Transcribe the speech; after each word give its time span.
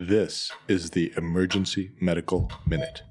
This 0.00 0.52
is 0.68 0.90
the 0.90 1.12
Emergency 1.16 1.90
Medical 2.00 2.52
Minute, 2.68 3.02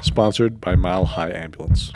sponsored 0.00 0.60
by 0.60 0.74
Mile 0.74 1.04
High 1.04 1.30
Ambulance. 1.30 1.92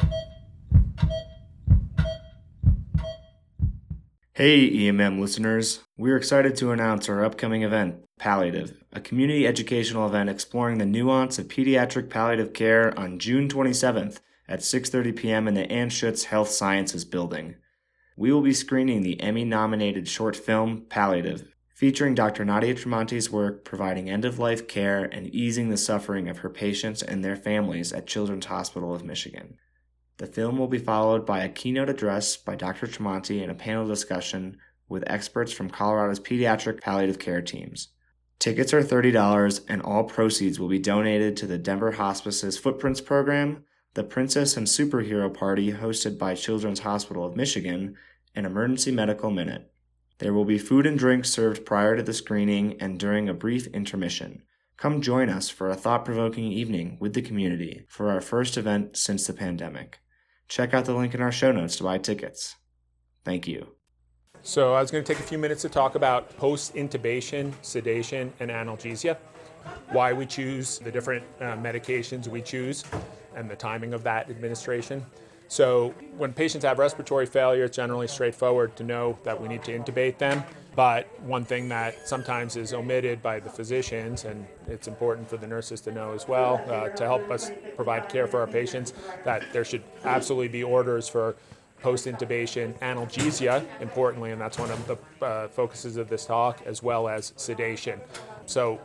Hey, 4.35 4.71
EMM 4.71 5.19
listeners. 5.19 5.81
We're 5.99 6.17
excited 6.17 6.55
to 6.59 6.71
announce 6.71 7.09
our 7.09 7.25
upcoming 7.25 7.65
event, 7.65 7.97
Palliative, 8.21 8.85
a 8.93 9.01
community 9.01 9.49
educational 9.49 10.07
event 10.07 10.31
exploring 10.31 10.79
the 10.79 10.87
nuance 10.87 11.41
of 11.41 11.49
pediatric 11.49 12.09
palliative 12.09 12.53
care 12.53 12.97
on 12.97 13.19
June 13.19 13.49
27th 13.49 14.21
at 14.49 14.61
6:30 14.61 15.17
p.m. 15.17 15.49
in 15.49 15.55
the 15.55 15.67
Anschutz 15.67 16.27
Health 16.27 16.51
Sciences 16.51 17.05
building. 17.05 17.57
We 18.17 18.31
will 18.31 18.43
be 18.43 18.55
screening 18.55 19.03
the 19.03 19.21
Emmy-nominated 19.21 20.07
short 20.07 20.37
film 20.37 20.87
Palliative, 20.89 21.53
featuring 21.77 22.15
Dr. 22.15 22.43
Nadia 22.43 22.75
Tremonti's 22.75 23.31
work 23.31 23.63
providing 23.63 24.09
end-of-life 24.09 24.67
care 24.67 25.05
and 25.05 25.27
easing 25.35 25.69
the 25.69 25.77
suffering 25.77 26.27
of 26.27 26.39
her 26.39 26.49
patients 26.49 27.03
and 27.03 27.23
their 27.23 27.37
families 27.37 27.93
at 27.93 28.07
Children's 28.07 28.47
Hospital 28.47 28.95
of 28.95 29.05
Michigan. 29.05 29.59
The 30.17 30.27
film 30.27 30.57
will 30.57 30.69
be 30.69 30.79
followed 30.79 31.27
by 31.27 31.41
a 31.41 31.51
keynote 31.51 31.91
address 31.91 32.35
by 32.35 32.57
Dr. 32.57 32.87
Tremonti 32.87 33.43
and 33.43 33.51
a 33.51 33.55
panel 33.55 33.87
discussion 33.87 34.57
with 34.89 35.05
experts 35.07 35.53
from 35.53 35.69
Colorado's 35.69 36.19
pediatric 36.19 36.81
palliative 36.81 37.19
care 37.19 37.43
teams. 37.43 37.89
Tickets 38.39 38.73
are 38.73 38.83
$30 38.83 39.61
and 39.69 39.83
all 39.83 40.05
proceeds 40.05 40.59
will 40.59 40.69
be 40.69 40.79
donated 40.79 41.37
to 41.37 41.47
the 41.47 41.59
Denver 41.59 41.93
Hospice's 41.93 42.57
Footprints 42.57 43.03
program, 43.03 43.65
the 43.93 44.03
Princess 44.03 44.57
and 44.57 44.67
Superhero 44.67 45.33
Party 45.33 45.73
hosted 45.73 46.17
by 46.17 46.35
Children's 46.35 46.81
Hospital 46.81 47.27
of 47.27 47.37
Michigan, 47.37 47.97
and 48.35 48.47
Emergency 48.47 48.93
Medical 48.93 49.31
Minute. 49.31 49.71
There 50.19 50.33
will 50.33 50.47
be 50.47 50.59
food 50.59 50.87
and 50.87 50.99
drinks 50.99 51.31
served 51.31 51.67
prior 51.67 51.97
to 51.97 52.03
the 52.03 52.15
screening 52.15 52.81
and 52.81 52.99
during 52.99 53.29
a 53.29 53.35
brief 53.35 53.67
intermission. 53.69 54.43
Come 54.79 55.03
join 55.03 55.29
us 55.29 55.49
for 55.49 55.69
a 55.69 55.75
thought 55.75 56.05
provoking 56.05 56.53
evening 56.53 56.97
with 57.01 57.15
the 57.15 57.23
community 57.23 57.85
for 57.89 58.11
our 58.11 58.21
first 58.21 58.57
event 58.57 58.97
since 58.97 59.27
the 59.27 59.33
pandemic. 59.33 59.99
Check 60.49 60.75
out 60.75 60.85
the 60.85 60.95
link 60.95 61.15
in 61.15 61.21
our 61.21 61.33
show 61.33 61.53
notes 61.53 61.77
to 61.77 61.85
buy 61.85 61.99
tickets. 61.99 62.57
Thank 63.25 63.47
you. 63.47 63.69
So 64.43 64.75
I 64.75 64.81
was 64.81 64.91
going 64.91 65.03
to 65.03 65.15
take 65.15 65.23
a 65.23 65.27
few 65.27 65.39
minutes 65.39 65.63
to 65.63 65.69
talk 65.69 65.97
about 65.97 66.35
post-intubation, 66.37 67.53
sedation, 67.63 68.33
and 68.39 68.51
analgesia, 68.51 69.17
why 69.89 70.13
we 70.13 70.25
choose 70.25 70.79
the 70.79 70.91
different 70.91 71.25
uh, 71.41 71.57
medications 71.57 72.29
we 72.29 72.41
choose, 72.41 72.85
and 73.35 73.51
the 73.51 73.57
timing 73.57 73.93
of 73.93 74.05
that 74.05 74.31
administration. 74.31 75.05
So 75.49 75.95
when 76.17 76.33
patients 76.33 76.65
have 76.65 76.79
respiratory 76.79 77.27
failure, 77.27 77.65
it's 77.65 77.77
generally 77.77 78.09
straightforward 78.09 78.77
to 78.77 78.85
know 78.85 79.19
that 79.25 79.41
we 79.41 79.49
need 79.49 79.63
to 79.65 79.79
intubate 79.79 80.19
them. 80.19 80.43
But 80.75 81.09
one 81.23 81.45
thing 81.45 81.71
that 81.71 82.07
sometimes 82.07 82.57
is 82.57 82.75
omitted 82.75 83.23
by 83.23 83.41
the 83.41 83.49
physicians, 83.49 84.27
and 84.27 84.47
it's 84.69 84.89
important 84.89 85.29
for 85.29 85.39
the 85.39 85.47
nurses 85.47 85.81
to 85.83 85.93
know 85.93 86.13
as 86.13 86.29
well, 86.29 86.63
uh, 86.69 86.91
to 86.91 87.05
help 87.05 87.31
us 87.31 87.51
provide 87.77 88.11
care 88.11 88.27
for 88.27 88.41
our 88.41 88.47
patients, 88.47 88.93
that 89.25 89.43
there 89.55 89.65
should 89.65 89.83
absolutely 90.05 90.49
be 90.49 90.63
orders 90.63 91.09
for 91.09 91.35
post 91.81 92.07
intubation 92.07 92.79
analgesia, 92.81 93.65
importantly, 93.81 94.33
and 94.33 94.41
that's 94.41 94.59
one 94.59 94.71
of 94.71 94.87
the 94.87 95.25
uh, 95.25 95.49
focuses 95.49 95.97
of 95.97 96.09
this 96.09 96.27
talk, 96.27 96.61
as 96.67 96.83
well 96.83 97.09
as 97.09 97.33
sedation. 97.37 97.99
So 98.45 98.79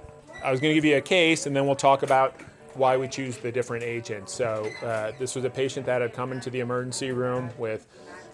I 0.44 0.52
was 0.52 0.62
going 0.62 0.72
to 0.72 0.76
give 0.76 0.86
you 0.86 0.96
a 0.98 1.02
case, 1.02 1.46
and 1.46 1.54
then 1.54 1.66
we'll 1.66 1.76
talk 1.76 2.04
about 2.04 2.36
why 2.76 2.98
we 2.98 3.08
choose 3.08 3.38
the 3.38 3.52
different 3.52 3.84
agents. 3.84 4.34
So 4.34 4.70
uh, 4.84 5.12
this 5.20 5.36
was 5.36 5.46
a 5.46 5.50
patient 5.50 5.86
that 5.86 6.02
had 6.02 6.14
come 6.14 6.32
into 6.32 6.50
the 6.50 6.60
emergency 6.60 7.12
room 7.12 7.50
with 7.58 7.88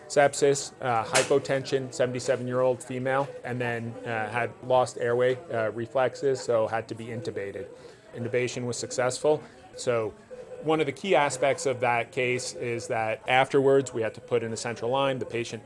sepsis, 0.08 0.72
uh, 0.82 1.04
hypotension, 1.04 1.90
77-year-old 1.90 2.82
female, 2.82 3.28
and 3.44 3.60
then 3.60 3.94
uh, 4.06 4.30
had 4.30 4.52
lost 4.66 4.98
airway 5.00 5.38
uh, 5.54 5.72
reflexes, 5.72 6.40
so 6.40 6.68
had 6.68 6.88
to 6.88 6.96
be 6.96 7.08
intubated. 7.08 7.66
Intubation 8.16 8.66
was 8.66 8.78
successful. 8.78 9.44
So 9.76 10.14
one 10.64 10.80
of 10.80 10.86
the 10.86 10.92
key 10.92 11.16
aspects 11.16 11.66
of 11.66 11.80
that 11.82 12.12
case 12.12 12.54
is 12.54 12.88
that 12.88 13.22
afterwards 13.28 13.94
we 13.94 14.02
had 14.02 14.14
to 14.16 14.22
put 14.22 14.44
in 14.44 14.54
a 14.54 14.58
central 14.58 14.92
line. 14.92 15.20
The 15.20 15.26
patient 15.26 15.62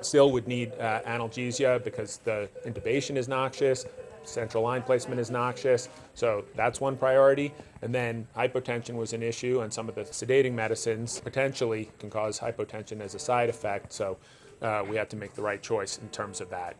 still 0.00 0.32
would 0.32 0.46
need 0.46 0.72
uh, 0.78 1.02
analgesia 1.06 1.82
because 1.82 2.18
the 2.18 2.48
intubation 2.66 3.16
is 3.16 3.28
noxious, 3.28 3.84
central 4.28 4.62
line 4.62 4.82
placement 4.82 5.20
is 5.20 5.30
noxious, 5.30 5.88
so 6.14 6.44
that's 6.54 6.80
one 6.80 6.96
priority. 6.96 7.52
And 7.82 7.94
then 7.94 8.26
hypotension 8.36 8.94
was 8.96 9.12
an 9.12 9.22
issue, 9.22 9.60
and 9.60 9.72
some 9.72 9.88
of 9.88 9.94
the 9.94 10.02
sedating 10.02 10.52
medicines 10.52 11.20
potentially 11.20 11.90
can 11.98 12.10
cause 12.10 12.38
hypotension 12.38 13.00
as 13.00 13.14
a 13.14 13.18
side 13.18 13.48
effect, 13.48 13.92
so 13.92 14.18
uh, 14.62 14.84
we 14.88 14.96
had 14.96 15.08
to 15.10 15.16
make 15.16 15.34
the 15.34 15.42
right 15.42 15.62
choice 15.62 15.98
in 15.98 16.08
terms 16.08 16.40
of 16.40 16.50
that. 16.50 16.76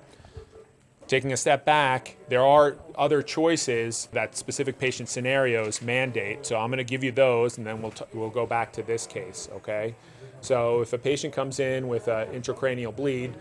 Taking 1.06 1.32
a 1.32 1.38
step 1.38 1.64
back, 1.64 2.18
there 2.28 2.44
are 2.44 2.76
other 2.94 3.22
choices 3.22 4.08
that 4.12 4.36
specific 4.36 4.78
patient 4.78 5.08
scenarios 5.08 5.80
mandate. 5.80 6.44
So 6.44 6.58
I'm 6.58 6.68
going 6.68 6.76
to 6.78 6.84
give 6.84 7.02
you 7.02 7.12
those, 7.12 7.56
and 7.56 7.66
then 7.66 7.80
we'll, 7.80 7.92
t- 7.92 8.04
we'll 8.12 8.28
go 8.28 8.44
back 8.44 8.74
to 8.74 8.82
this 8.82 9.06
case, 9.06 9.48
okay? 9.54 9.94
So 10.42 10.82
if 10.82 10.92
a 10.92 10.98
patient 10.98 11.32
comes 11.32 11.60
in 11.60 11.88
with 11.88 12.08
an 12.08 12.28
intracranial 12.28 12.94
bleed, 12.94 13.34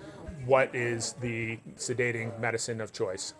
what 0.45 0.74
is 0.74 1.13
the 1.19 1.59
sedating 1.75 2.39
medicine 2.39 2.79
of 2.79 2.94
choice? 2.94 3.34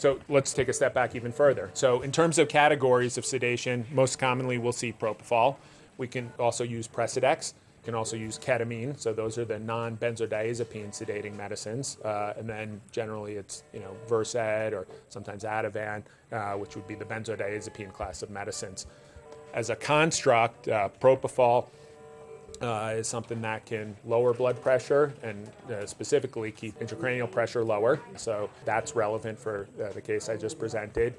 So 0.00 0.18
let's 0.30 0.54
take 0.54 0.68
a 0.68 0.72
step 0.72 0.94
back 0.94 1.14
even 1.14 1.30
further. 1.30 1.68
So 1.74 2.00
in 2.00 2.10
terms 2.10 2.38
of 2.38 2.48
categories 2.48 3.18
of 3.18 3.26
sedation, 3.26 3.84
most 3.92 4.18
commonly 4.18 4.56
we'll 4.56 4.72
see 4.72 4.94
propofol. 4.94 5.56
We 5.98 6.08
can 6.08 6.32
also 6.38 6.64
use 6.64 6.88
Precedex. 6.88 7.52
We 7.82 7.84
can 7.84 7.94
also 7.94 8.16
use 8.16 8.38
ketamine. 8.38 8.98
So 8.98 9.12
those 9.12 9.36
are 9.36 9.44
the 9.44 9.58
non-benzodiazepine 9.58 10.88
sedating 10.92 11.36
medicines. 11.36 11.98
Uh, 12.02 12.32
and 12.38 12.48
then 12.48 12.80
generally 12.92 13.34
it's 13.34 13.62
you 13.74 13.80
know 13.80 13.94
Versed 14.08 14.72
or 14.72 14.86
sometimes 15.10 15.44
Ativan, 15.44 16.02
uh, 16.32 16.52
which 16.52 16.76
would 16.76 16.88
be 16.88 16.94
the 16.94 17.04
benzodiazepine 17.04 17.92
class 17.92 18.22
of 18.22 18.30
medicines. 18.30 18.86
As 19.52 19.68
a 19.68 19.76
construct, 19.76 20.66
uh, 20.68 20.88
propofol 20.98 21.66
uh, 22.60 22.94
is 22.96 23.08
something 23.08 23.40
that 23.42 23.64
can 23.66 23.96
lower 24.04 24.34
blood 24.34 24.60
pressure 24.60 25.12
and 25.22 25.50
uh, 25.70 25.86
specifically 25.86 26.52
keep 26.52 26.78
intracranial 26.78 27.30
pressure 27.30 27.64
lower. 27.64 28.00
So 28.16 28.50
that's 28.64 28.94
relevant 28.94 29.38
for 29.38 29.68
uh, 29.82 29.92
the 29.92 30.00
case 30.00 30.28
I 30.28 30.36
just 30.36 30.58
presented. 30.58 31.14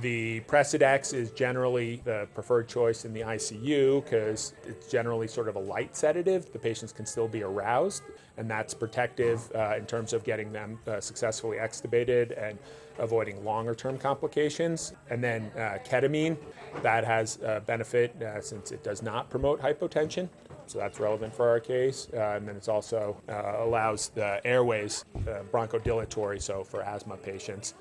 The 0.00 0.40
Precedex 0.40 1.14
is 1.14 1.30
generally 1.30 2.02
the 2.04 2.28
preferred 2.34 2.68
choice 2.68 3.04
in 3.04 3.12
the 3.12 3.20
ICU 3.20 4.04
because 4.04 4.52
it's 4.66 4.90
generally 4.90 5.28
sort 5.28 5.48
of 5.48 5.56
a 5.56 5.58
light 5.58 5.96
sedative. 5.96 6.52
The 6.52 6.58
patients 6.58 6.92
can 6.92 7.06
still 7.06 7.28
be 7.28 7.42
aroused, 7.42 8.02
and 8.36 8.50
that's 8.50 8.74
protective 8.74 9.50
uh, 9.54 9.76
in 9.78 9.86
terms 9.86 10.12
of 10.12 10.24
getting 10.24 10.52
them 10.52 10.78
uh, 10.86 11.00
successfully 11.00 11.56
extubated 11.56 12.36
and 12.40 12.58
avoiding 12.98 13.42
longer 13.44 13.74
term 13.74 13.98
complications. 13.98 14.92
And 15.10 15.22
then 15.24 15.50
uh, 15.56 15.78
ketamine, 15.86 16.36
that 16.82 17.04
has 17.04 17.38
a 17.42 17.60
benefit 17.60 18.20
uh, 18.20 18.40
since 18.40 18.72
it 18.72 18.82
does 18.84 19.02
not 19.02 19.30
promote 19.30 19.60
hypotension. 19.60 20.28
So 20.66 20.78
that's 20.78 20.98
relevant 21.00 21.34
for 21.34 21.48
our 21.48 21.60
case. 21.60 22.08
Uh, 22.12 22.36
and 22.36 22.48
then 22.48 22.56
it 22.56 22.68
also 22.68 23.20
uh, 23.28 23.56
allows 23.58 24.08
the 24.10 24.40
airways 24.46 25.04
uh, 25.26 25.42
bronchodilatory, 25.52 26.40
so 26.40 26.64
for 26.64 26.82
asthma 26.82 27.16
patients. 27.16 27.74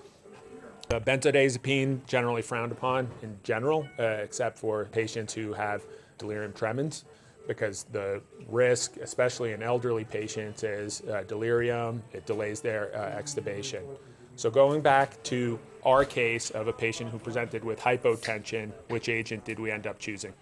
Uh, 0.89 0.99
benzodiazepine 0.99 2.05
generally 2.05 2.41
frowned 2.41 2.71
upon 2.71 3.07
in 3.21 3.37
general, 3.43 3.87
uh, 3.97 4.03
except 4.03 4.57
for 4.57 4.85
patients 4.85 5.33
who 5.33 5.53
have 5.53 5.85
delirium 6.17 6.51
tremens, 6.51 7.05
because 7.47 7.85
the 7.91 8.21
risk, 8.47 8.97
especially 8.97 9.53
in 9.53 9.63
elderly 9.63 10.03
patients, 10.03 10.63
is 10.63 11.01
uh, 11.01 11.23
delirium. 11.27 12.03
It 12.11 12.25
delays 12.25 12.59
their 12.61 12.91
extubation. 13.17 13.83
So 14.35 14.49
going 14.49 14.81
back 14.81 15.21
to 15.23 15.59
our 15.85 16.03
case 16.03 16.49
of 16.51 16.67
a 16.67 16.73
patient 16.73 17.09
who 17.09 17.19
presented 17.19 17.63
with 17.63 17.79
hypotension, 17.79 18.71
which 18.89 19.07
agent 19.07 19.45
did 19.45 19.59
we 19.59 19.71
end 19.71 19.87
up 19.87 19.99
choosing? 19.99 20.33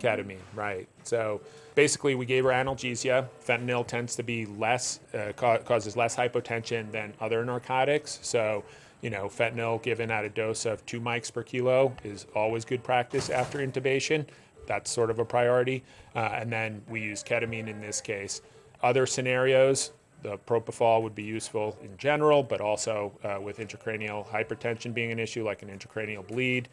Ketamine, 0.00 0.38
right. 0.54 0.88
So 1.02 1.40
basically, 1.74 2.14
we 2.14 2.26
gave 2.26 2.44
her 2.44 2.50
analgesia. 2.50 3.28
Fentanyl 3.46 3.86
tends 3.86 4.16
to 4.16 4.22
be 4.22 4.46
less, 4.46 5.00
uh, 5.14 5.32
ca- 5.36 5.58
causes 5.58 5.96
less 5.96 6.16
hypotension 6.16 6.90
than 6.90 7.14
other 7.20 7.44
narcotics. 7.44 8.18
So, 8.22 8.64
you 9.00 9.10
know, 9.10 9.26
fentanyl 9.28 9.82
given 9.82 10.10
at 10.10 10.24
a 10.24 10.28
dose 10.28 10.66
of 10.66 10.84
two 10.86 11.00
mics 11.00 11.32
per 11.32 11.42
kilo 11.42 11.94
is 12.04 12.26
always 12.34 12.64
good 12.64 12.82
practice 12.82 13.30
after 13.30 13.58
intubation. 13.58 14.26
That's 14.66 14.90
sort 14.90 15.10
of 15.10 15.18
a 15.18 15.24
priority. 15.24 15.84
Uh, 16.14 16.30
and 16.32 16.52
then 16.52 16.82
we 16.88 17.00
use 17.00 17.22
ketamine 17.22 17.68
in 17.68 17.80
this 17.80 18.00
case. 18.00 18.40
Other 18.82 19.06
scenarios, 19.06 19.92
the 20.24 20.38
propofol 20.38 21.02
would 21.02 21.14
be 21.14 21.22
useful 21.22 21.76
in 21.82 21.96
general, 21.98 22.42
but 22.42 22.60
also 22.60 23.12
uh, 23.22 23.38
with 23.40 23.58
intracranial 23.58 24.26
hypertension 24.26 24.94
being 24.94 25.12
an 25.12 25.18
issue, 25.18 25.44
like 25.44 25.62
an 25.62 25.68
intracranial 25.68 26.26
bleed. 26.26 26.68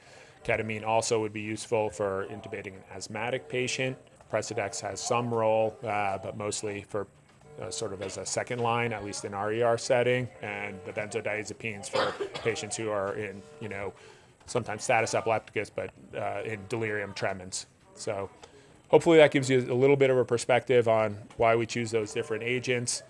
Ketamine 0.45 0.85
also 0.87 1.19
would 1.19 1.33
be 1.33 1.41
useful 1.41 1.89
for 1.89 2.25
intubating 2.31 2.67
an 2.67 2.83
asthmatic 2.95 3.49
patient. 3.49 3.97
Precedex 4.31 4.79
has 4.79 5.01
some 5.01 5.31
role, 5.31 5.75
uh, 5.83 6.17
but 6.17 6.37
mostly 6.37 6.85
for 6.87 7.05
uh, 7.61 7.69
sort 7.69 7.91
of 7.91 8.01
as 8.01 8.17
a 8.17 8.25
second 8.25 8.59
line, 8.59 8.93
at 8.93 9.03
least 9.03 9.25
in 9.25 9.33
our 9.33 9.51
ER 9.51 9.77
setting, 9.77 10.29
and 10.41 10.79
the 10.85 10.93
benzodiazepines 10.93 11.89
for 11.89 12.13
patients 12.35 12.77
who 12.77 12.89
are 12.89 13.15
in, 13.15 13.41
you 13.59 13.67
know, 13.67 13.91
sometimes 14.45 14.81
status 14.81 15.13
epilepticus, 15.13 15.69
but 15.69 15.91
uh, 16.17 16.41
in 16.45 16.59
delirium 16.69 17.13
tremens. 17.13 17.65
So 17.95 18.29
hopefully 18.87 19.17
that 19.17 19.31
gives 19.31 19.49
you 19.49 19.59
a 19.69 19.75
little 19.75 19.97
bit 19.97 20.09
of 20.09 20.17
a 20.17 20.23
perspective 20.23 20.87
on 20.87 21.17
why 21.35 21.57
we 21.57 21.65
choose 21.65 21.91
those 21.91 22.13
different 22.13 22.43
agents. 22.43 23.03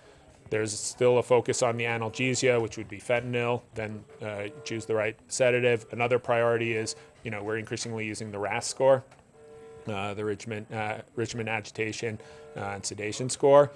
There's 0.51 0.77
still 0.77 1.18
a 1.18 1.24
focus 1.24 1.63
on 1.63 1.77
the 1.77 1.86
analgesia, 1.86 2.62
which 2.62 2.77
would 2.77 2.89
be 2.89 3.00
fentanyl. 3.00 3.62
Then 3.74 4.03
uh, 4.21 4.50
choose 4.65 4.86
the 4.86 4.94
right 4.94 5.18
sedative. 5.30 5.86
Another 5.92 6.19
priority 6.19 6.74
is, 6.74 6.98
you 7.24 7.31
know, 7.31 7.42
we're 7.42 7.57
increasingly 7.57 8.06
using 8.06 8.31
the 8.31 8.38
RASS 8.38 8.68
score, 8.68 9.01
uh, 9.88 10.13
the 10.13 10.25
Richmond 10.25 10.71
uh, 10.74 11.00
Richmond 11.15 11.48
agitation 11.48 12.19
uh, 12.57 12.74
and 12.75 12.86
sedation 12.86 13.30
score. 13.30 13.71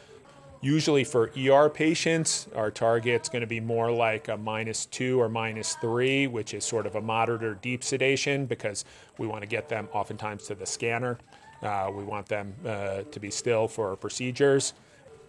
Usually 0.59 1.05
for 1.05 1.31
ER 1.37 1.69
patients, 1.69 2.47
our 2.53 2.71
target's 2.71 3.29
going 3.29 3.41
to 3.41 3.47
be 3.47 3.61
more 3.61 3.89
like 3.89 4.27
a 4.27 4.35
minus 4.35 4.85
two 4.85 5.21
or 5.21 5.29
minus 5.29 5.75
three, 5.75 6.27
which 6.27 6.53
is 6.53 6.65
sort 6.65 6.85
of 6.85 6.95
a 6.95 7.01
moderate 7.01 7.43
or 7.43 7.53
deep 7.53 7.85
sedation 7.85 8.47
because 8.47 8.83
we 9.17 9.27
want 9.27 9.43
to 9.43 9.47
get 9.47 9.69
them 9.69 9.87
oftentimes 9.93 10.47
to 10.47 10.55
the 10.55 10.65
scanner. 10.65 11.19
Uh, 11.63 11.89
we 11.95 12.03
want 12.03 12.25
them 12.27 12.53
uh, 12.65 13.03
to 13.11 13.19
be 13.19 13.31
still 13.31 13.67
for 13.67 13.95
procedures. 13.95 14.73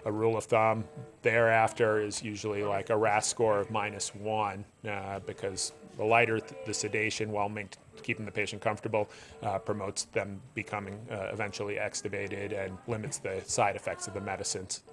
A 0.07 0.13
rule 0.13 0.37
of 0.37 0.45
thumb 0.45 0.85
thereafter 1.23 2.01
is 2.01 2.23
usually 2.23 2.63
like 2.63 2.91
a 2.91 2.97
RASS 2.97 3.27
score 3.27 3.59
of 3.59 3.73
minus 3.73 4.15
one 4.15 4.65
uh, 4.89 5.19
because 5.27 5.73
the 5.97 6.05
lighter 6.05 6.39
th- 6.39 6.55
the 6.65 6.73
sedation 6.73 7.33
while 7.33 7.49
maint- 7.49 7.77
keeping 8.05 8.25
the 8.25 8.31
patient 8.31 8.63
comfortable 8.63 9.11
uh, 9.43 9.59
promotes 9.59 10.05
them 10.05 10.41
becoming 10.55 10.97
uh, 11.11 11.31
eventually 11.33 11.75
extubated 11.75 12.57
and 12.57 12.79
limits 12.87 13.19
the 13.19 13.43
side 13.47 13.75
effects 13.75 14.07
of 14.07 14.15
the 14.15 14.21
medicines. 14.21 14.85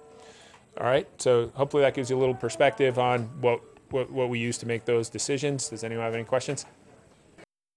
All 0.80 0.86
right, 0.86 1.06
so 1.22 1.52
hopefully 1.54 1.84
that 1.84 1.94
gives 1.94 2.10
you 2.10 2.18
a 2.18 2.20
little 2.20 2.34
perspective 2.34 2.98
on 2.98 3.22
what, 3.40 3.60
what, 3.90 4.10
what 4.10 4.28
we 4.28 4.40
use 4.40 4.58
to 4.58 4.66
make 4.66 4.84
those 4.84 5.08
decisions. 5.08 5.68
Does 5.68 5.84
anyone 5.84 6.04
have 6.04 6.14
any 6.14 6.24
questions? 6.24 6.66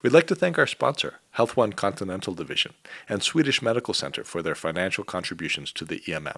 We'd 0.02 0.14
like 0.14 0.26
to 0.28 0.36
thank 0.36 0.58
our 0.58 0.66
sponsor, 0.66 1.20
Health 1.32 1.56
One 1.56 1.74
Continental 1.74 2.34
Division, 2.34 2.74
and 3.08 3.22
Swedish 3.22 3.62
Medical 3.62 3.94
Center 3.94 4.24
for 4.24 4.42
their 4.42 4.56
financial 4.56 5.04
contributions 5.04 5.72
to 5.74 5.86
the 5.86 6.00
EMM. 6.00 6.38